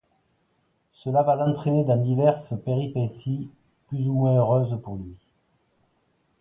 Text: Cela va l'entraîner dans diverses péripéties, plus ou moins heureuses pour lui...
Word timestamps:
Cela 0.89 1.21
va 1.21 1.35
l'entraîner 1.35 1.83
dans 1.83 1.95
diverses 2.01 2.55
péripéties, 2.65 3.51
plus 3.87 4.07
ou 4.09 4.13
moins 4.13 4.35
heureuses 4.35 4.79
pour 4.81 4.95
lui... 4.95 5.15